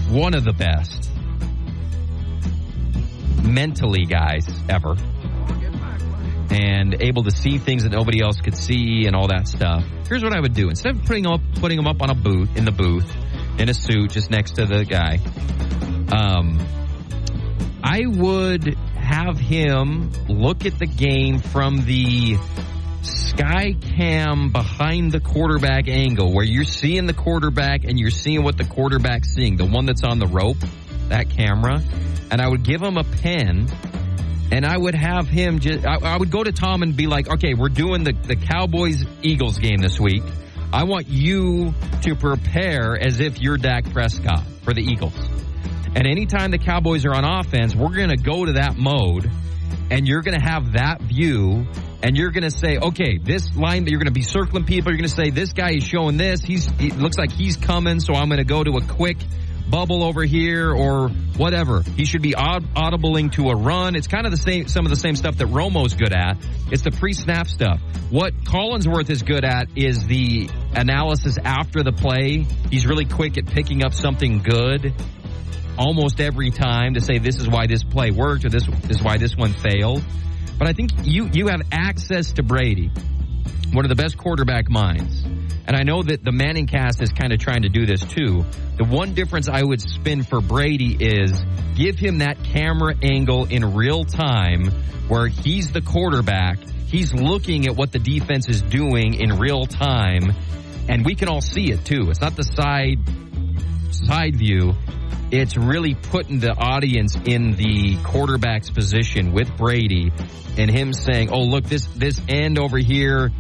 [0.09, 1.09] one of the best
[3.43, 4.95] mentally guys ever,
[6.49, 9.83] and able to see things that nobody else could see and all that stuff.
[10.07, 12.15] Here's what I would do: instead of putting him up, putting him up on a
[12.15, 13.11] booth in the booth
[13.59, 15.19] in a suit just next to the guy,
[16.11, 16.59] um,
[17.83, 22.37] I would have him look at the game from the
[23.07, 28.57] sky cam behind the quarterback angle where you're seeing the quarterback and you're seeing what
[28.57, 30.57] the quarterback's seeing, the one that's on the rope.
[31.09, 31.81] that camera,
[32.31, 33.67] and I would give him a pen,
[34.51, 35.85] and I would have him just.
[35.85, 39.05] I, I would go to Tom and be like, "Okay, we're doing the the Cowboys
[39.21, 40.23] Eagles game this week.
[40.73, 45.15] I want you to prepare as if you're Dak Prescott for the Eagles."
[45.95, 49.31] And anytime the Cowboys are on offense, we're going to go to that mode
[49.89, 51.65] and you're going to have that view
[52.03, 54.91] and you're going to say, okay, this line, that you're going to be circling people.
[54.91, 56.41] You're going to say, this guy is showing this.
[56.41, 57.99] He's, it looks like he's coming.
[57.99, 59.17] So I'm going to go to a quick
[59.69, 61.81] bubble over here or whatever.
[61.81, 63.95] He should be aud- audibling to a run.
[63.95, 66.37] It's kind of the same, some of the same stuff that Romo's good at.
[66.71, 67.81] It's the pre-snap stuff.
[68.09, 72.45] What Collinsworth is good at is the analysis after the play.
[72.69, 74.93] He's really quick at picking up something good
[75.77, 79.17] almost every time to say this is why this play worked or this is why
[79.17, 80.03] this one failed.
[80.57, 82.91] But I think you you have access to Brady,
[83.71, 85.23] one of the best quarterback minds.
[85.67, 88.45] And I know that the Manning cast is kind of trying to do this too.
[88.77, 91.43] The one difference I would spin for Brady is
[91.75, 94.71] give him that camera angle in real time
[95.09, 96.59] where he's the quarterback.
[96.87, 100.33] He's looking at what the defense is doing in real time.
[100.87, 102.09] And we can all see it too.
[102.09, 102.99] It's not the side
[103.91, 104.75] side view
[105.31, 110.11] it's really putting the audience in the quarterback's position with Brady
[110.57, 113.31] and him saying, "Oh, look this this end over here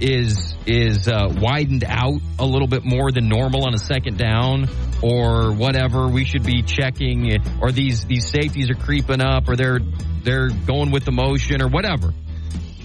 [0.00, 4.68] is is uh, widened out a little bit more than normal on a second down
[5.02, 6.06] or whatever.
[6.06, 9.80] We should be checking or these these safeties are creeping up or they're
[10.22, 12.14] they're going with the motion or whatever."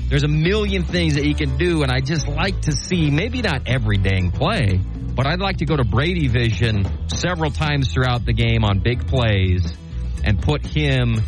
[0.09, 3.41] There's a million things that he can do, and I just like to see maybe
[3.41, 4.79] not every dang play,
[5.17, 9.07] but I'd like to go to Brady Vision several times throughout the game on big
[9.07, 9.75] plays
[10.23, 11.19] and put him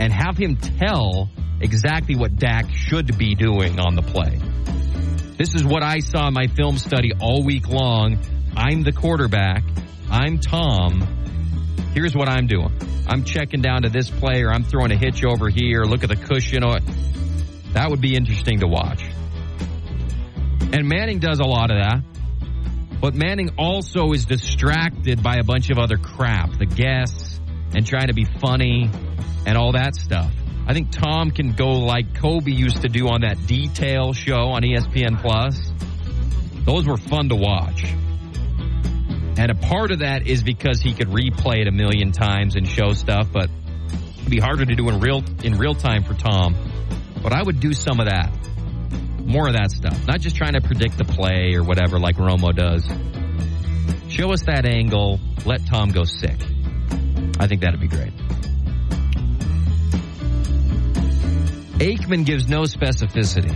[0.00, 1.28] and have him tell
[1.60, 4.40] exactly what Dak should be doing on the play.
[5.36, 8.18] This is what I saw in my film study all week long.
[8.56, 9.62] I'm the quarterback.
[10.10, 11.02] I'm Tom.
[11.92, 12.72] Here's what I'm doing.
[13.06, 14.50] I'm checking down to this player.
[14.50, 15.82] I'm throwing a hitch over here.
[15.82, 16.64] Look at the cushion.
[16.64, 16.78] Oh,
[17.74, 19.04] that would be interesting to watch.
[20.72, 22.11] And Manning does a lot of that.
[23.02, 27.40] But Manning also is distracted by a bunch of other crap, the guests
[27.74, 28.88] and trying to be funny
[29.44, 30.32] and all that stuff.
[30.68, 34.62] I think Tom can go like Kobe used to do on that detail show on
[34.62, 35.72] ESPN Plus.
[36.64, 37.82] Those were fun to watch.
[39.36, 42.68] And a part of that is because he could replay it a million times and
[42.68, 43.50] show stuff, but
[44.18, 46.54] it'd be harder to do in real in real time for Tom.
[47.20, 48.30] But I would do some of that.
[49.24, 50.06] More of that stuff.
[50.06, 52.84] Not just trying to predict the play or whatever like Romo does.
[54.08, 55.20] Show us that angle.
[55.44, 56.36] Let Tom go sick.
[57.38, 58.12] I think that'd be great.
[61.78, 63.52] Aikman gives no specificity.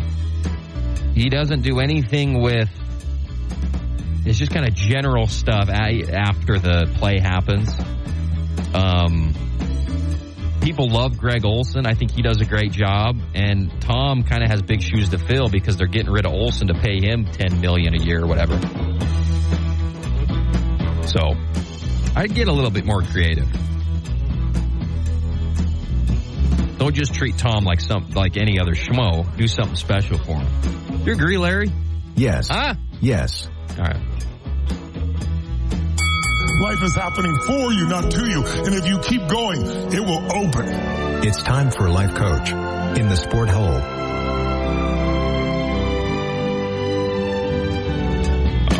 [1.15, 2.69] He doesn't do anything with.
[4.25, 7.73] It's just kind of general stuff after the play happens.
[8.75, 9.33] Um,
[10.67, 11.87] people love Greg Olsen.
[11.87, 15.19] I think he does a great job, and Tom kind of has big shoes to
[15.19, 18.27] fill because they're getting rid of Olson to pay him ten million a year or
[18.27, 18.59] whatever.
[21.07, 21.37] So,
[22.17, 23.47] I'd get a little bit more creative.
[26.79, 29.25] Don't just treat Tom like some like any other schmo.
[29.37, 31.03] Do something special for him.
[31.07, 31.71] You agree, Larry?
[32.17, 32.49] Yes.
[32.49, 32.75] Huh?
[33.01, 33.49] Yes.
[33.79, 34.03] All right.
[36.61, 38.43] Life is happening for you, not to you.
[38.43, 39.61] And if you keep going,
[39.93, 40.67] it will open.
[41.23, 42.51] It's time for a life coach
[42.99, 43.75] in the sport hole.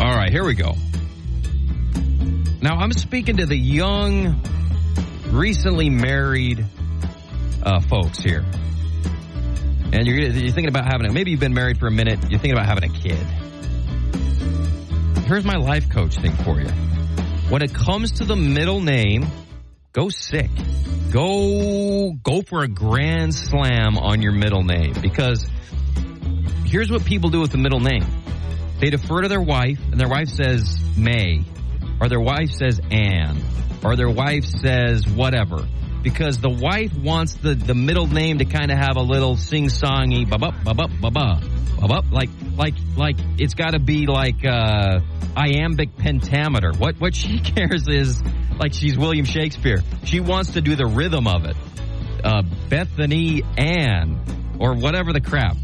[0.01, 0.73] All right, here we go.
[2.63, 4.41] Now I'm speaking to the young,
[5.27, 6.65] recently married
[7.61, 8.43] uh, folks here.
[9.93, 12.39] And you're, you're thinking about having a, maybe you've been married for a minute, you're
[12.39, 13.19] thinking about having a kid.
[15.25, 16.69] Here's my life coach thing for you.
[17.49, 19.25] When it comes to the middle name,
[19.93, 20.49] go sick.
[21.11, 25.47] Go, go for a grand slam on your middle name because
[26.65, 28.05] here's what people do with the middle name.
[28.81, 31.45] They defer to their wife and their wife says May
[32.01, 33.41] or their wife says Anne
[33.81, 35.65] or their wife says whatever
[36.03, 40.29] because the wife wants the, the middle name to kind of have a little sing-songy
[40.29, 41.41] ba ba ba ba ba
[41.85, 44.99] ba like like like it's got to be like uh
[45.35, 46.73] iambic pentameter.
[46.73, 48.21] What what she cares is
[48.59, 49.83] like she's William Shakespeare.
[50.05, 51.55] She wants to do the rhythm of it.
[52.23, 54.19] Uh, Bethany Ann
[54.59, 55.55] or whatever the crap.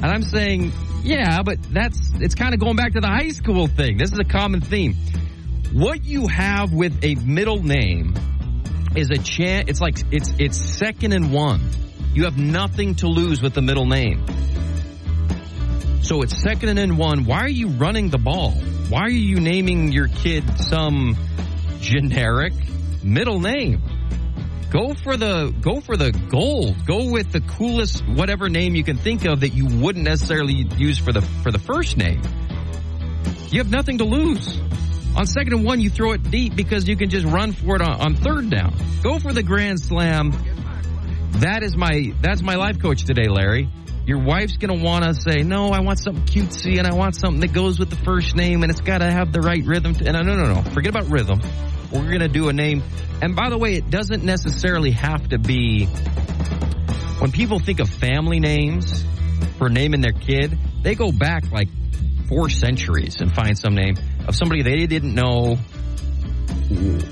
[0.00, 3.66] And I'm saying, yeah, but that's it's kind of going back to the high school
[3.66, 3.96] thing.
[3.96, 4.94] This is a common theme.
[5.72, 8.14] What you have with a middle name
[8.94, 9.68] is a chance.
[9.68, 11.60] It's like it's it's second and one.
[12.14, 14.24] You have nothing to lose with the middle name.
[16.06, 17.24] So it's second and one.
[17.24, 18.52] Why are you running the ball?
[18.88, 21.16] Why are you naming your kid some
[21.80, 22.52] generic
[23.02, 23.82] middle name.
[24.70, 26.76] Go for the go for the gold.
[26.86, 30.96] Go with the coolest whatever name you can think of that you wouldn't necessarily use
[30.96, 32.22] for the for the first name.
[33.50, 34.60] You have nothing to lose.
[35.16, 37.82] On second and one, you throw it deep because you can just run for it
[37.82, 38.76] on, on third down.
[39.02, 40.32] Go for the grand slam.
[41.40, 43.68] That is my that's my life coach today, Larry.
[44.06, 47.40] Your wife's gonna want to say, "No, I want something cutesy, and I want something
[47.40, 50.06] that goes with the first name, and it's got to have the right rhythm." To,
[50.06, 51.40] and uh, no, no, no, forget about rhythm.
[51.90, 52.84] We're gonna do a name.
[53.20, 55.86] And by the way, it doesn't necessarily have to be.
[57.18, 59.04] When people think of family names
[59.58, 61.68] for naming their kid, they go back like
[62.28, 63.96] four centuries and find some name
[64.28, 65.56] of somebody they didn't know.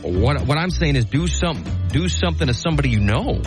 [0.02, 3.40] What what I'm saying is do some do something to somebody you know.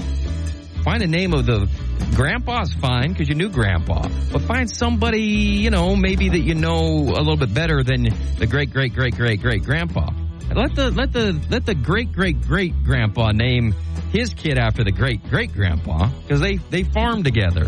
[0.87, 1.69] Find a name of the
[2.15, 6.79] grandpa's fine because you knew grandpa, but find somebody you know maybe that you know
[6.79, 8.03] a little bit better than
[8.37, 10.09] the great great great great great grandpa.
[10.55, 13.75] Let the let the let the great great great grandpa name
[14.13, 17.67] his kid after the great great grandpa because they they farm together.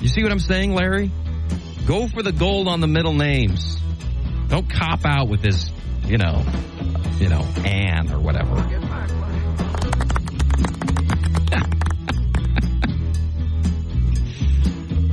[0.00, 1.10] You see what I'm saying, Larry?
[1.86, 3.78] Go for the gold on the middle names.
[4.48, 5.70] Don't cop out with this,
[6.06, 6.42] you know,
[7.18, 8.56] you know, Ann or whatever.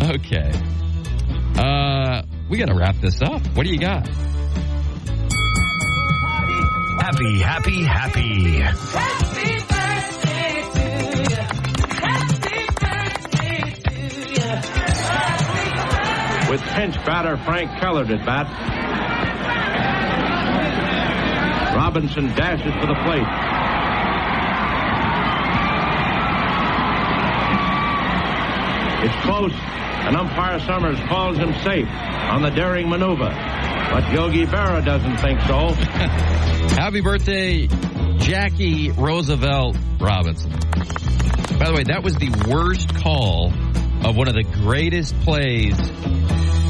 [0.09, 0.51] Okay.
[1.55, 3.45] Uh, we got to wrap this up.
[3.55, 4.07] What do you got?
[6.97, 8.57] Happy, happy, happy.
[8.57, 10.63] happy birthday
[13.83, 13.99] to
[14.33, 14.49] you
[16.49, 18.47] With pinch batter Frank Kellert at bat.
[21.75, 23.58] Robinson dashes for the plate.
[29.01, 33.29] It's close, and umpire Summers calls him safe on the daring maneuver.
[33.29, 35.73] But Yogi Berra doesn't think so.
[36.75, 37.67] Happy birthday,
[38.17, 40.51] Jackie Roosevelt Robinson.
[40.51, 43.53] By the way, that was the worst call
[44.03, 45.79] of one of the greatest plays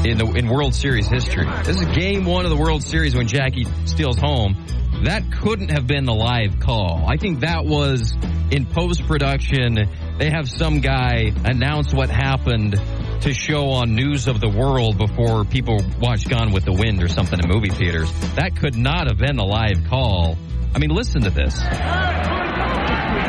[0.04, 1.46] in the in World Series history.
[1.64, 4.56] This is game one of the World Series when Jackie steals home.
[5.02, 7.04] That couldn't have been the live call.
[7.08, 8.14] I think that was
[8.50, 9.78] in post production.
[10.20, 12.78] They have some guy announce what happened
[13.22, 17.08] to show on News of the World before people watch Gone with the Wind or
[17.08, 18.12] something in movie theaters.
[18.34, 20.36] That could not have been a live call.
[20.74, 21.54] I mean, listen to this.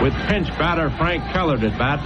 [0.02, 2.00] With pinch batter Frank Kellert at bat.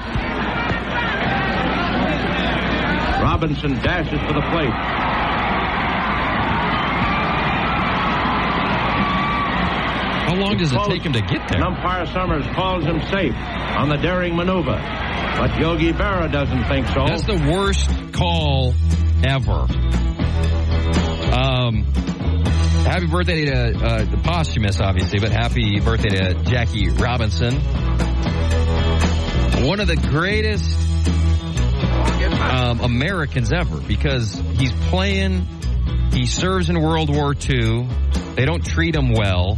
[3.23, 5.04] Robinson dashes for the plate.
[10.35, 11.63] Long does it take him to get there?
[11.63, 14.79] Umpire Summers calls him safe on the daring maneuver.
[15.37, 17.05] But Yogi Berra doesn't think so.
[17.05, 18.73] That's the worst call
[19.23, 19.67] ever.
[21.35, 21.83] Um,
[22.85, 27.55] happy birthday to uh, the posthumous, obviously, but happy birthday to Jackie Robinson.
[29.65, 30.79] One of the greatest
[32.39, 35.45] um, Americans ever because he's playing,
[36.13, 37.87] he serves in World War II.
[38.35, 39.57] They don't treat him well.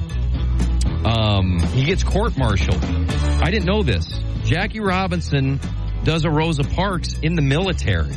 [1.06, 2.84] Um, he gets court martialed.
[2.84, 4.20] I didn't know this.
[4.44, 5.60] Jackie Robinson
[6.04, 8.16] does a Rosa Parks in the military.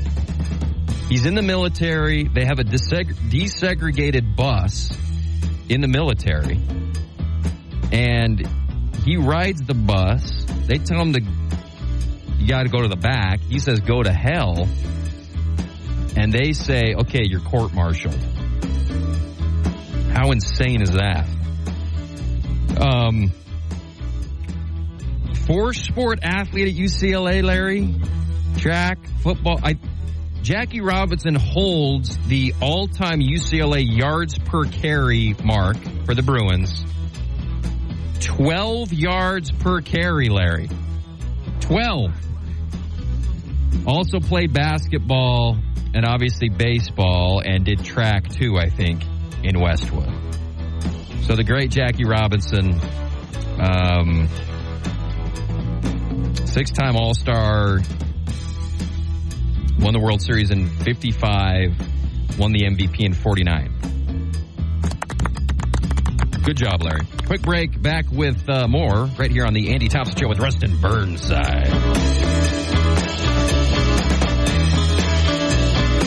[1.09, 2.25] He's in the military.
[2.25, 4.97] They have a deseg- desegregated bus
[5.69, 6.61] in the military.
[7.93, 8.47] And
[9.05, 10.45] he rides the bus.
[10.67, 11.21] They tell him to,
[12.39, 13.41] you got to go to the back.
[13.41, 14.69] He says, go to hell.
[16.17, 18.15] And they say, okay, you're court martialed.
[20.13, 21.27] How insane is that?
[22.81, 23.33] Um,
[25.47, 27.95] four sport athlete at UCLA, Larry.
[28.57, 29.61] Track, football.
[29.63, 29.79] I,
[30.43, 35.77] Jackie Robinson holds the all-time UCLA yards per carry mark
[36.07, 36.85] for the Bruins.
[38.21, 40.69] 12 yards per carry, Larry.
[41.61, 42.11] 12.
[43.87, 45.59] Also played basketball
[45.95, 49.03] and obviously baseball and did track too, I think,
[49.43, 50.09] in Westwood.
[51.27, 52.81] So the great Jackie Robinson,
[53.61, 54.29] um,
[56.47, 57.79] six time All Star,
[59.79, 63.77] won the World Series in 55, won the MVP in 49.
[66.45, 67.07] Good job, Larry.
[67.27, 70.81] Quick break, back with uh, more right here on the Andy Thompson Show with Rustin
[70.81, 72.30] Burnside.